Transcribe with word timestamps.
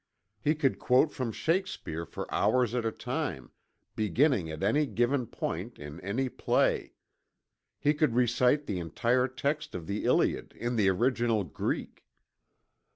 He 0.43 0.55
could 0.55 0.79
quote 0.79 1.11
from 1.11 1.31
Shakespeare 1.31 2.07
for 2.07 2.25
hours 2.33 2.73
at 2.73 2.87
a 2.87 2.91
time 2.91 3.51
beginning 3.95 4.49
at 4.49 4.63
any 4.63 4.87
given 4.87 5.27
point 5.27 5.77
in 5.77 6.01
any 6.01 6.27
play. 6.27 6.93
He 7.77 7.93
could 7.93 8.15
recite 8.15 8.65
the 8.65 8.79
entire 8.79 9.27
text 9.27 9.75
of 9.75 9.85
the 9.85 10.05
Iliad 10.05 10.53
in 10.57 10.75
the 10.75 10.89
original 10.89 11.43
Greek. 11.43 12.03